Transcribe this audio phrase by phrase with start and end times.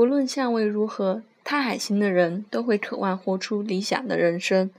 [0.00, 4.70] 不论相位如何，太海星的人都会渴望活出理想的人生。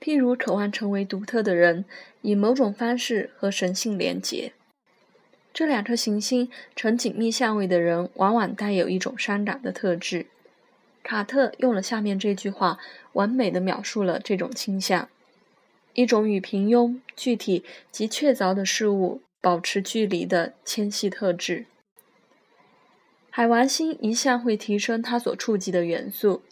[0.00, 1.84] 譬如渴望成为独特的人，
[2.22, 4.52] 以某种方式和神性连结。
[5.54, 10.26] 这两颗行星呈紧密相位的人，往往带有一种伤感的特质。
[11.04, 12.80] 卡特用了下面这句话，
[13.12, 15.08] 完美的描述了这种倾向：
[15.94, 17.62] 一种与平庸、具体
[17.92, 21.66] 及确凿的事物保持距离的纤细特质。
[23.30, 26.42] 海王星一向会提升它所触及的元素。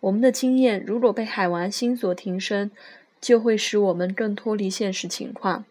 [0.00, 2.70] 我们的经验如果被海王星所提升，
[3.20, 5.64] 就会使我们更脱离现实情况。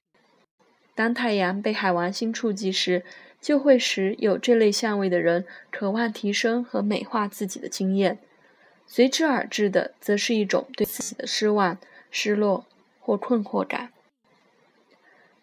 [0.96, 3.04] 当太阳被海王星触及时，
[3.42, 8.20] 就会使有这类相位的人渴望提升和美化自己的经验。
[8.86, 11.78] 随之而至的，则是一种对自己的失望、
[12.12, 12.66] 失落
[13.00, 13.92] 或困惑感。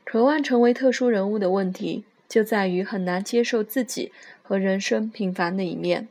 [0.04, 4.12] 渴望成为特殊人物的问题，就在于很难接受自己
[4.42, 6.08] 和人生平凡的一面。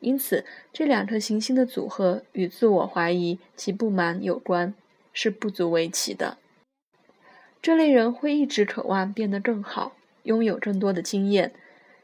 [0.00, 4.74] 因此，这两颗行星的组合与自我怀疑及不满有关，
[5.12, 6.38] 是不足为奇的。
[7.60, 11.52] 这类人会一直渴望变得更好，拥有更多的经验，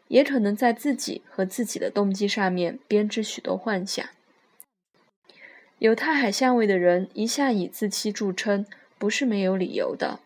[0.09, 4.05] 也可能在自己和自己的动机上面编织许多幻想。
[5.79, 8.67] 有太海相位的人一向以自欺著称，
[8.99, 10.21] 不是没有理由的。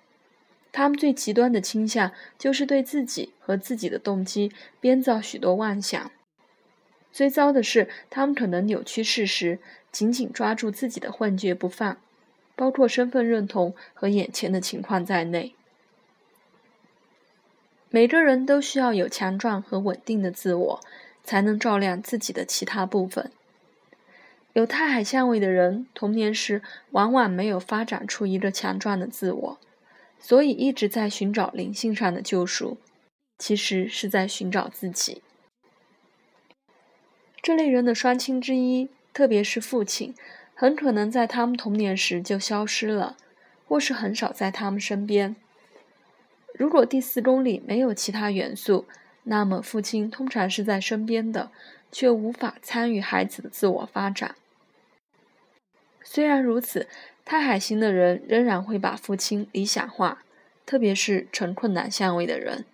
[0.73, 6.11] 他们最极端的倾向就是对自己和自己的动机编造许多妄想。
[7.13, 9.59] 最糟的是，他们可能扭曲事实，
[9.93, 11.99] 紧紧抓住自己的幻觉不放，
[12.57, 15.55] 包括身份认同和眼前的情况在内。
[17.91, 20.81] 每个人都需要有强壮和稳定的自我，
[21.23, 23.31] 才能照亮自己的其他部分。
[24.55, 26.63] 有太海相位的人，童年时
[26.93, 29.59] 往往没有发展出一个强壮的自我，
[30.25, 32.79] 所以一直在寻找灵性上的救赎，
[33.39, 35.21] 其实是在寻找自己。
[37.43, 40.15] 这类人的双亲之一，特别是父亲，
[40.55, 43.17] 很可能在他们童年时就消失了，
[43.67, 45.35] 或是很少在他们身边。
[46.55, 48.87] 如果第四宫里没有其他元素，
[49.25, 51.51] 那么父亲通常是在身边的，
[51.91, 54.37] 却无法参与孩子的自我发展。
[56.05, 56.87] 虽然如此，
[57.25, 60.25] 太海星的人仍然会把父亲理想化，
[60.67, 62.65] 特别是成困难相位的人，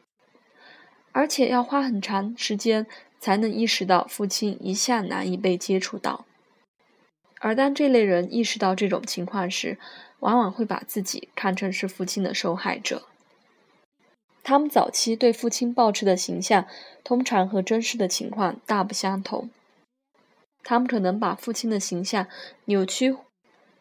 [1.12, 2.86] 而且要花很长时间。
[3.20, 6.24] 才能意识到父亲一向难以被接触到，
[7.40, 9.76] 而当这类人意识到这种情况时，
[10.20, 13.08] 往往会把自己看成是父亲的受害者。
[14.44, 16.68] 他们早期对父亲抱持的形象，
[17.02, 19.50] 通常和真实的情况大不相同。
[20.62, 22.28] 他们可能把父亲的形象
[22.66, 23.16] 扭曲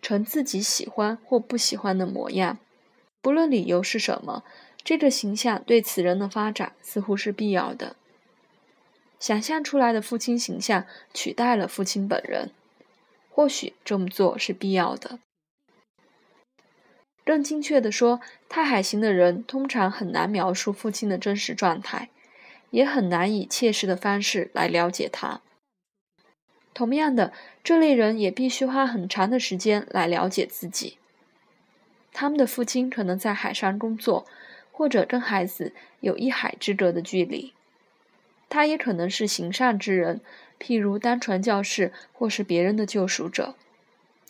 [0.01, 2.57] 成自己喜欢或不喜欢的模样，
[3.21, 4.43] 不论理由是什么，
[4.83, 7.95] 这个形象对此人的发展似乎是必要的。
[9.19, 12.51] 想象出来的父亲形象取代了父亲本人，
[13.29, 15.19] 或许这么做是必要的。
[17.25, 22.09] 更精确地说，太海型的人通常很难描述父亲的真实状态，
[22.69, 25.41] 也很难以切实的方式来了解他。
[26.77, 27.33] 同样的，
[27.63, 30.99] 这类人也必须花很长的时间来了解自己。
[32.13, 34.27] 他们的父亲可能在海上工作，
[34.71, 37.51] 或者跟孩子有一海之隔的距离。
[38.47, 40.21] 他也可能是行善之人，
[40.59, 43.55] 譬如当传教士或是别人的救赎者，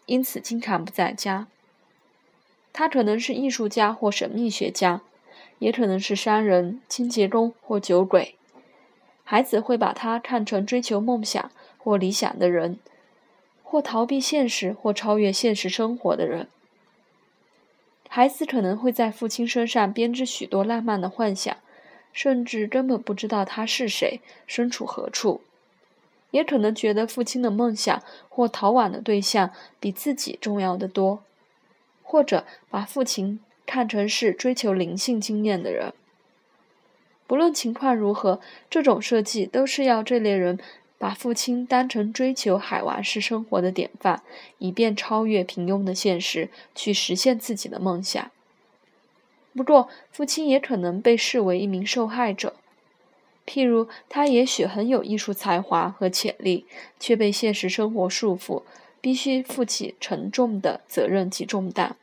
[0.06, 1.48] 因此经常不在家。
[2.72, 5.02] 他可能是艺术家或神秘学家，
[5.60, 8.36] 也可能是商人、清洁工或酒鬼。
[9.26, 11.52] 孩子会把他看成追求梦想
[11.88, 12.78] 或理想的人，
[13.64, 16.50] 或逃避现实或超越现实生活的人。
[18.10, 21.56] 孩子可能会在父亲身上编织许多浪漫的幻想。
[22.12, 25.40] 甚至根本不知道他是谁，身处何处，
[26.32, 31.24] 也可能觉得父亲的梦想或逃亡的对象比自己重要的多，
[32.04, 35.94] 或者把父亲看成是追求灵性经验的人。
[37.28, 40.60] 不论情况如何，这种设计都是要这类人
[40.98, 44.24] 把父亲当成追求海王式生活的典范，
[44.58, 48.32] 以便超越平庸的现实，去实现自己的梦想。
[49.56, 52.56] 不过，父亲也可能被视为一名受害者。
[53.46, 56.66] 譬如，他也许很有艺术才华和潜力，
[57.00, 58.64] 却被现实生活束缚，
[59.00, 61.96] 必须负起沉重的责任及重担。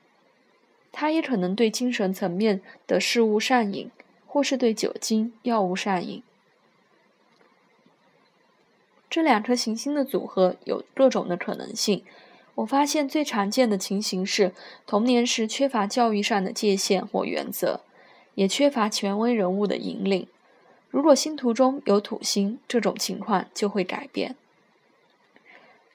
[0.90, 3.90] 他也可能对精神层面的事物上瘾，
[4.26, 6.22] 或是对酒精、药物上瘾。
[9.14, 12.02] 这两颗行星的组合有各种的可能性。
[12.56, 14.50] 我发现最常见的情形是，
[14.88, 17.82] 童年时缺乏教育上的界限或原则，
[18.34, 20.26] 也缺乏权威人物的引领。
[20.90, 24.34] 如果星图中有土星，这种情况就会改变。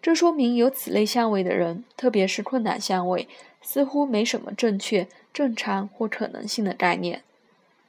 [0.02, 3.28] 这说明有此类相位的人，特别是困难相位，
[3.62, 7.24] 似乎没什么正确、正常或可能性的概念。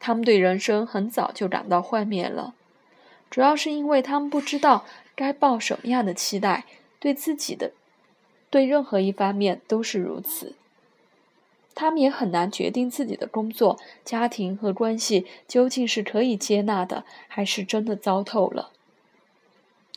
[0.00, 2.54] 他们对人生很早就感到幻灭了，
[3.30, 4.84] 主要是因为他们不知道
[5.20, 6.64] 该抱什么样的期待，
[6.99, 7.72] 对自己的、
[8.49, 10.55] 对任何一方面都是如此。
[11.75, 18.70] 他们也很难决定自己的工作、家庭和关系究竟是可以接纳的，还是真的糟透了。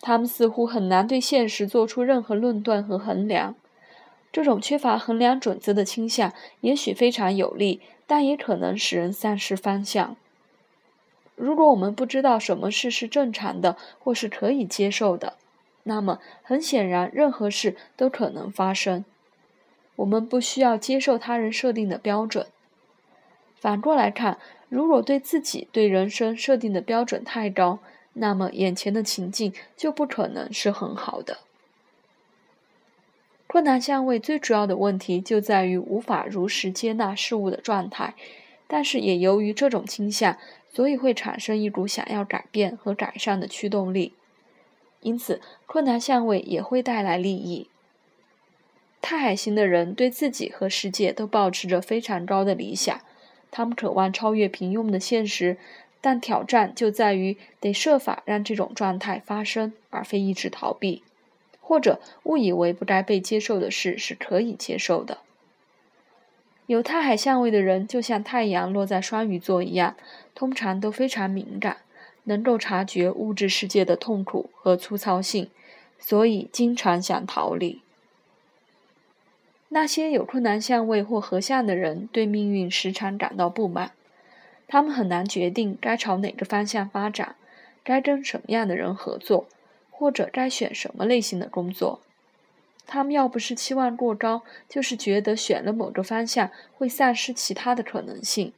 [0.02, 3.56] 他们似乎很难对现实做出任何论断和衡量。
[4.34, 10.18] 这种缺乏衡量准则的倾向，也许非常有利，但也可能使人丧失方向。
[11.36, 15.38] 如果我们不知道什么事是正常的或是可以接受的，
[15.84, 19.04] 那么很显然，任何事都可能发生。
[19.98, 22.48] 我们不需要接受他人设定的标准。
[23.56, 24.38] 反过来看，
[24.70, 27.80] 如果对自己对人生设定的标准太高，
[28.14, 31.40] 那么眼前的情境就不可能是很好的。
[33.48, 38.16] 困难相位最主要的问题就在于无法如实接纳事物的状态，
[38.74, 40.36] 但是也由于这种倾向，
[40.68, 44.14] 所以会产生一股想要改变和改善的驱动力。
[45.02, 47.70] 因此，困难相位也会带来利益。
[49.00, 53.00] 太海星的人对自己和世界都保持着非常高的理想，
[53.52, 55.58] 他们渴望超越平庸的现实，
[56.02, 61.04] 但挑战就在于得设法让这种状态发生，而非一直逃避，
[61.62, 65.20] 或者误以为不该被接受的事是可以接受的。
[66.66, 69.96] 有太海相位的人，就像太阳落在双鱼座一样，
[70.34, 71.78] 通常都非常敏感，
[72.24, 75.50] 能够察觉物质世界的痛苦和粗糙性，
[76.00, 77.82] 所以经常想逃离。
[79.70, 83.92] 那些有困难相位或合相的人，对命运时常感到不满。
[84.68, 87.36] 他们很难决定该朝哪个方向发展，
[87.84, 89.48] 该跟什么样的人合作，
[89.92, 92.00] 或者该选什么类型的工作。
[92.86, 98.54] 他们要不是期望过高，就是觉得选了某个方向会丧失其他的可能性。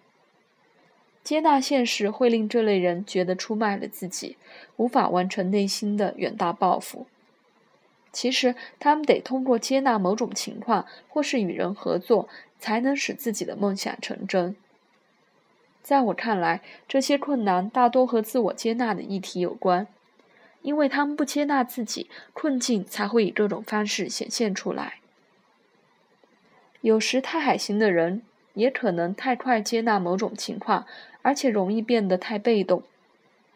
[1.24, 4.38] 接纳现实会令这类人觉得出卖了自己，
[4.78, 7.08] 无法完成内心的远大抱负。
[8.12, 12.30] 其实，他们得通过接纳某种情况，或是与人合作，
[12.60, 14.56] 才能使自己的梦想成真。
[15.82, 19.88] 在我看来，这些困难大多和自我接纳的议题有关，
[20.66, 24.96] 因为他们不接纳自己，困境才会以各种方式显现出来。
[26.82, 28.24] 有时，太海型的人
[28.56, 30.88] 也可能太快接纳某种情况，
[31.22, 32.82] 而且容易变得太被动。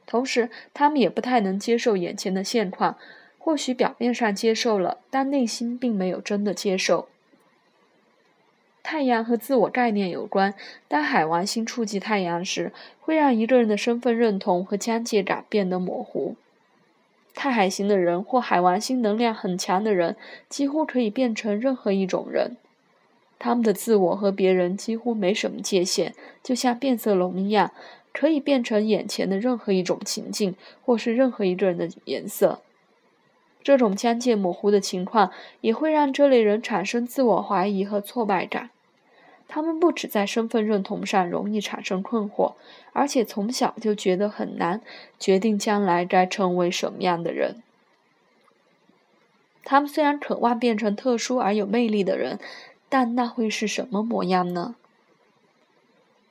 [0.06, 2.98] 同时，他们也不太能接受眼前的现况。
[3.42, 7.08] 或许表面上接受了，但内心并没有真的接受。
[8.84, 10.54] 太阳和自我概念有关，
[10.88, 16.36] 当海王星触及太阳时，会让一个人的身份认同和疆界感变得模糊。
[17.34, 20.16] 太海型的人或海王星能量很强的人，
[20.50, 22.58] 几乎可以变成任何一种人。
[23.38, 27.72] 他们的自我和别人几乎没什么界限，就像变色龙一样，
[28.12, 32.60] 可以变成眼前的任何一种情境，或是任何一个人的颜色。
[33.64, 35.31] 这种疆界模糊的情况
[35.62, 38.72] 也会让这类人产生自我怀疑和挫败感。
[39.50, 42.54] 他们不止在身份认同上容易产生困惑，
[42.94, 44.80] 而且从小就觉得很难
[45.19, 47.62] 决定将来该成为什么样的人。
[49.64, 52.40] 他们虽然渴望变成特殊而有魅力的人，
[52.88, 54.76] 但那会是什么模样呢？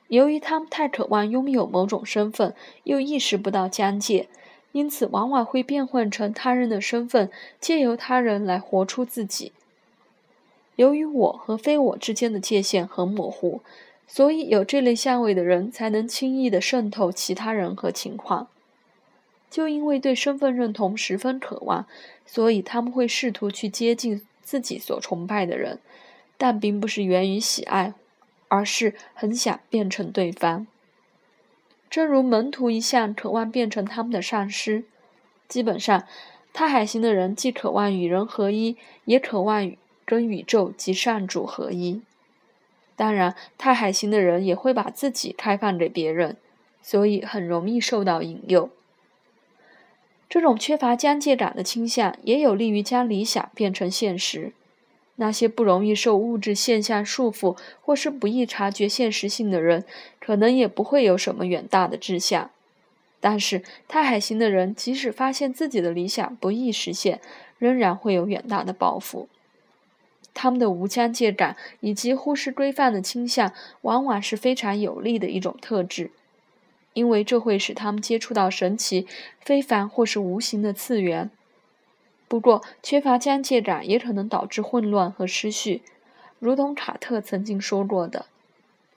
[0.07, 2.55] 由于他们太渴望拥有某种身份，
[2.85, 4.29] 又意识不到疆界。
[4.71, 7.29] 因此，往往会变换成他人的身份，
[7.59, 9.51] 借由他人来活出自己。
[10.79, 13.59] 由于我和非我之间的界限很模糊，
[14.07, 18.47] 所以有这类相位的人才能轻易地渗透其他人和情况。
[19.49, 21.85] 就因为对身份认同十分渴望，
[22.25, 25.79] 所以他们会试图去接近自己所崇拜的人，
[26.37, 27.93] 但并不是源于喜爱，
[28.47, 30.65] 而是很想变成对方。
[31.89, 34.85] 正如门徒一向渴望变成他们的上师，
[35.49, 36.05] 基本上，
[36.53, 39.77] 太海星的人既渴望与人合一，也渴望与
[40.09, 42.01] 跟宇宙及上主合一。
[42.95, 46.35] 当然，太海星的人也会把自己开放给别人，
[46.81, 48.71] 所以很容易受到引诱。
[50.27, 54.53] 这种缺乏疆界感的倾向，也有利于将理想变成现实。
[55.17, 59.85] 那些不容易受物质现象束缚，或是不易察觉现实性的人，
[60.19, 62.49] 可能也不会有什么远大的志向。
[63.19, 67.21] 但是，太海星的人，即使发现自己的理想不易实现，
[67.59, 69.29] 仍然会有远大的抱负。
[70.41, 76.11] 他们的无疆界感以及忽视规范的倾向，往往是非常有利的一种特质，
[76.93, 79.05] 因为这会使他们接触到神奇、
[79.41, 81.29] 非凡或是无形的次元。
[82.29, 85.81] 不过，缺乏疆界感也可能导致混乱和失序，
[86.39, 88.27] 如同卡特曾经说过的。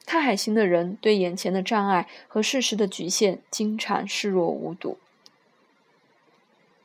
[0.06, 4.96] 太海星的人对眼前的障碍和事实的局限经常视若无睹。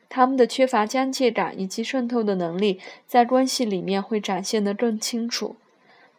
[0.10, 5.56] 他们的缺乏疆界感以及渗透的能力，在关系里面会展现得更清楚。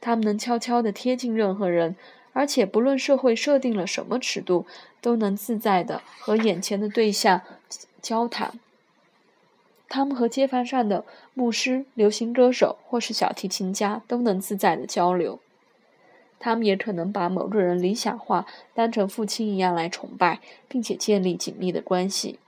[0.01, 1.97] 他们能悄悄地贴近任何人，
[2.33, 4.67] 而且不论社会设定了什么尺度，
[5.01, 7.41] 都能自在地和眼前的对象
[8.01, 8.61] 交谈。
[9.89, 15.41] 他们和街坊上的牧师、流行歌手或是小提琴家都能自在地交流。
[16.39, 22.39] 他们也可能把某个人理想化，当成父亲一样来崇拜，并且建立紧密的关系。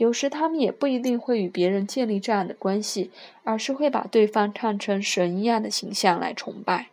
[0.00, 3.10] 有时他们也不一定会与别人建立这样的关系，
[3.44, 6.88] 而是会把对方看成神一样的形象来崇拜。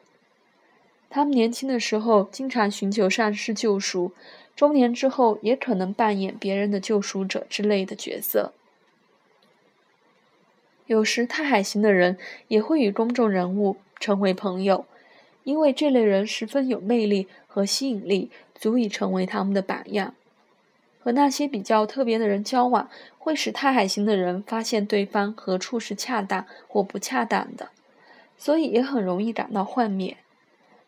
[1.09, 4.11] 他们年轻的时候经常寻求上师救赎，
[4.57, 8.51] 中年之后也可能扮演别人的救赎者之类的角色。
[10.87, 12.17] 有时太海型的人
[12.49, 14.85] 也会与公众人物成为朋友。
[15.45, 20.13] 因为这类人十分有魅力和吸引力，足以成为他们的榜样。
[21.07, 27.69] 和那些比较特别的人交往，会使太海型的人发现对方何处是恰当或不恰当的，
[28.37, 30.17] 所以也很容易感到幻灭。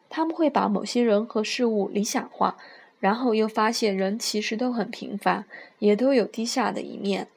[0.10, 2.58] 他们会把某些人和事物理想化，
[3.00, 5.46] 然后又发现人其实都很平凡，
[5.78, 7.30] 也都有低下的一面。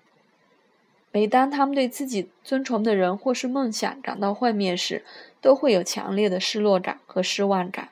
[1.13, 5.05] 每当他们对自己尊崇的人或是梦想感到幻灭时，
[5.41, 7.91] 都会有强烈的失落感和失望感。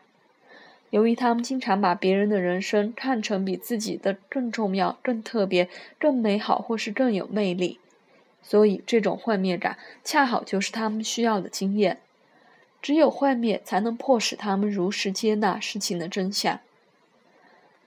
[0.90, 5.68] 由于他们经常把别人的人生看成比自己的更重要、更特别、
[5.99, 7.78] 更美好或是更有魅力，
[8.42, 11.99] 所以这种幻灭感恰好就是他们需要的经验。
[12.82, 16.61] 只有幻灭才能迫使他们如实接纳事情的真相。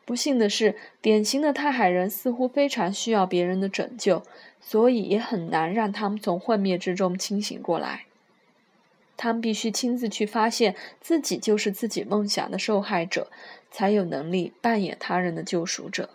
[0.05, 4.21] 不幸的是，典型的太海人似乎非常需要别人的拯救，
[4.61, 8.03] 所以也很难让他们从幻灭之中清醒过来。
[9.15, 13.29] 他们必须亲自去发现自己就是自己梦想的受害者，
[13.71, 16.09] 才有能力扮演他人的救赎者。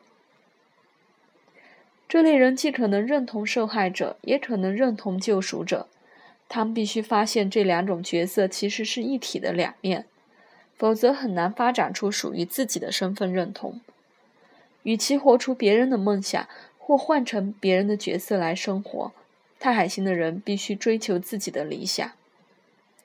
[2.08, 5.88] 这类人既可能认同受害者，也可能认同救赎者。
[6.48, 10.06] 他们必须发现这两种角色其实是一体的两面。
[10.78, 13.80] 否则很难发展出属于自己的身份认同。
[14.84, 19.10] 与其活出别人的梦想，或换成别人的角色来生活，
[19.58, 22.12] 太海星的人必须追求自己的理想。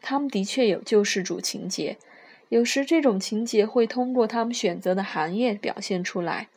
[0.03, 1.97] 他们的确有救世主情节，
[2.49, 6.49] 有时这种情节会通过他们选择的行业表现出来。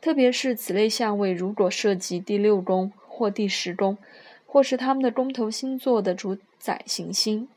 [0.00, 3.96] 特别是此类相位如果涉及第六宫或第十宫，
[4.44, 7.48] 或是他们的宫头星座的主宰行星。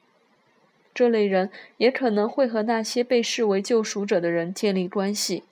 [0.93, 5.43] 这类人也可能会和那些被视为救赎者的人建立关系。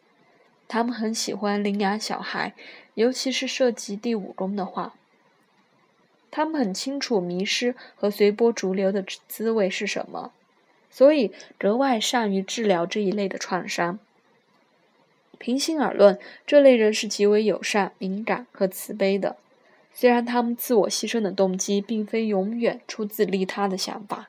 [0.67, 2.53] 他们很喜欢领养小孩，
[2.93, 4.93] 尤其是涉及第五宫的话。
[6.35, 10.33] 他们很清楚迷失和随波逐流的滋味是什么，
[10.89, 13.99] 所以格外善于治疗这一类的创伤。
[15.37, 19.37] 平心而论，这类人是极为友善、敏感和慈悲的。
[19.93, 24.27] 虽然他们自我牺牲的动机并非永远出自利他的想法。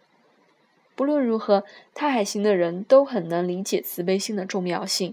[0.94, 5.12] 不论如何，太海型的人都很能理解慈悲心的重要性，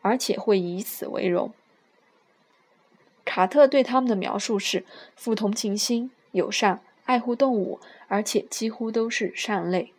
[0.00, 1.52] 而且会以此为荣。
[3.24, 4.84] 卡特对他们的描述是：
[5.14, 9.92] 富同情心、友善、爱护动物，而且几乎都是善类。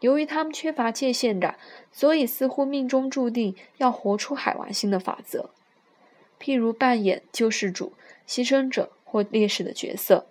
[0.00, 1.56] 由于他们缺乏界限感，
[1.90, 5.48] 所以似乎命中注定要活出海王星的法则，
[6.38, 7.94] 譬如扮演救世主、
[8.28, 10.26] 牺牲者或烈士的角色，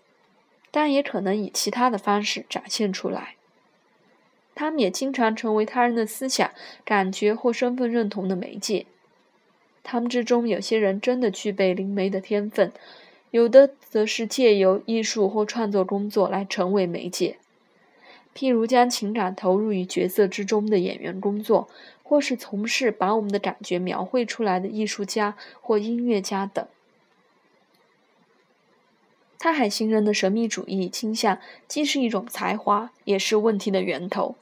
[0.69, 3.35] 但也可能以其他的方式展现出来。
[4.53, 6.51] 他们也经常成为他人的思想、
[6.85, 8.85] 感觉或身份认同的媒介。
[9.81, 12.71] 他们之中有些人真的具备灵媒的天分，
[13.33, 17.39] 有的则是借由艺术或创作工作来成为媒介，
[18.35, 21.67] 譬如将情感投入于角色之中的演员工作，
[22.03, 26.63] 或是从事把我们的感觉描绘出来的艺术家或音乐家等。
[29.39, 34.35] 太海星人的神秘主义倾向既是一种才华，也是问题的源头。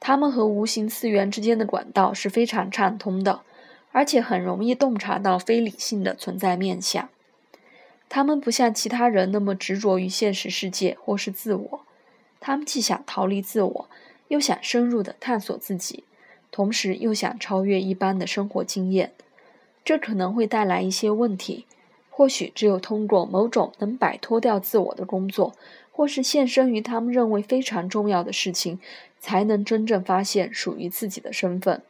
[0.00, 3.42] 他们和无形次元之间的管道是非常畅通的，
[3.92, 7.08] 而且很容易洞察到非理性的存在面相。
[8.10, 11.80] 他们不像其他人那么执着于现实世界或是自我，
[12.40, 13.88] 他们既想逃离自我，
[14.28, 16.04] 又想深入的探索自己，
[16.50, 19.12] 同时又想超越一般的生活经验。
[19.82, 21.64] 这可能会带来一些问题。
[22.10, 25.54] 或许只有通过某种能摆脱掉自我的工作，
[25.90, 28.78] 或是献身于他们认为非常重要的事情。
[29.22, 31.82] 才能真正发现属于自己的身份。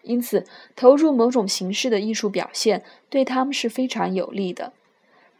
[0.00, 4.72] 因此投入某种形式的艺术表现对他们是非常有利的。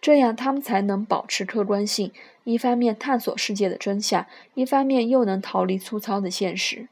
[0.01, 2.13] 这样，他们才能保持客观性，
[2.45, 6.87] 一方面探索世界的真相，一方面又能逃离粗糙的现实。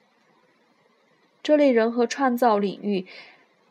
[1.40, 3.06] 这类人和创造领域，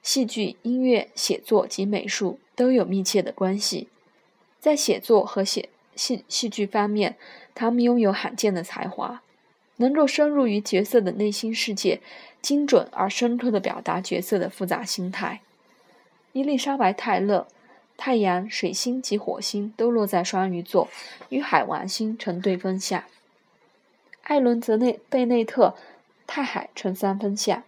[0.02, 3.90] 戏剧、音乐、写作及美术都有密切的关系。
[4.62, 7.18] 在写作和写戏戏剧方面，
[7.54, 9.22] 他们拥有罕见的才华，
[9.76, 12.00] 能够深入于角色的内心世界，
[12.42, 15.42] 精准而深刻地表达角色的复杂心态。
[16.32, 17.48] 伊丽莎白·泰勒。
[17.98, 20.88] 太阳、水星及火星都落在双鱼座，
[21.30, 23.04] 与海王星成对分相。
[24.24, 25.76] 艾伦·泽内贝内特，
[26.28, 27.64] 太海成三分相。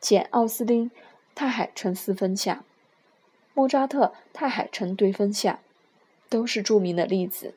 [0.00, 0.90] 简·奥斯汀，
[1.34, 2.64] 太海成四分相。
[3.54, 5.58] 莫扎特，太海成对分相，
[6.28, 7.54] 都是著名的例子。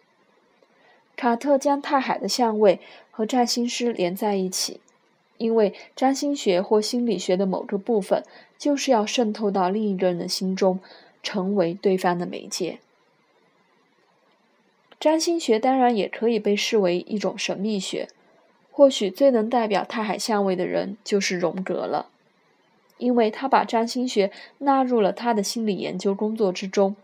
[1.15, 2.79] 卡特将太海的相位
[3.11, 4.81] 和占星师连在一起，
[5.37, 8.23] 因为占星学或心理学的某个部分
[8.57, 10.79] 就是要渗透到另一个人的心中。
[11.23, 12.79] 成为对方的媒介。
[14.99, 18.07] 占星学当然也可以被视为一种神秘学。
[18.73, 22.09] 或许最能代表太海相位的人就是荣格了，
[22.97, 26.95] 因为他把占星学纳入了他的心理研究工作之中。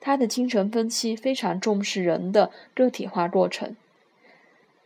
[0.00, 3.76] 他的精神分析非常重视人的个体化过程，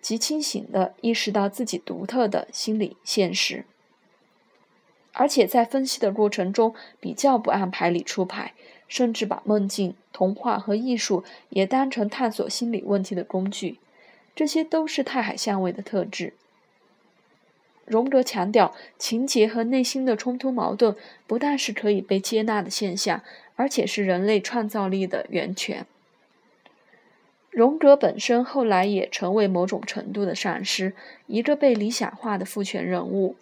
[0.00, 3.64] 极清醒地意识到自己独特的心理现实。
[5.12, 8.52] 而且在分析的过程中，比较不按牌理出牌，
[8.86, 13.78] 甚至把梦境、童话和艺术也当成探索心理问题的工具，
[14.34, 16.34] 这些都是太海相位的特质。
[17.84, 20.94] 荣格强调，情节和内心的冲突矛盾
[21.26, 23.22] 不但是可以被接纳的现象，
[23.56, 25.84] 而且是人类创造力的源泉。
[27.50, 30.92] 荣格本身后来也成为某种程度的上师，
[31.26, 33.34] 一个被理想化的父权人物。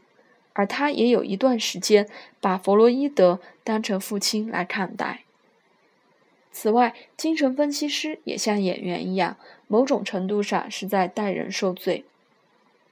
[0.59, 2.09] 而他也有一段时间
[2.41, 5.21] 把弗洛伊德当成父亲来看待。
[6.51, 9.37] 此外，精神分析师也像演员一样，
[9.69, 12.05] 某种程度上是在代人受罪。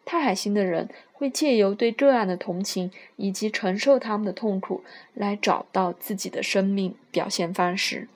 [0.04, 8.06] 太海星的人会借由对个案的同情以及承受他们的痛苦，来找到自己的生命表现方式。